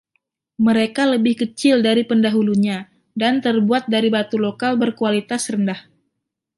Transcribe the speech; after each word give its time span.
Mereka 0.65 1.03
lebih 1.13 1.35
kecil 1.45 1.75
dari 1.87 2.01
pendahulunya, 2.09 2.77
dan 3.21 3.33
terbuat 3.45 3.83
dari 3.93 4.09
batu 4.15 4.35
lokal 4.45 4.71
berkualitas 4.83 5.41
rendah. 5.53 5.77